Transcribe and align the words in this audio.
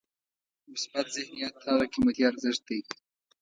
مثبت 0.71 1.05
ذهنیت 1.15 1.55
هغه 1.65 1.85
قیمتي 1.93 2.21
ارزښت 2.29 2.61
دی. 2.67 2.79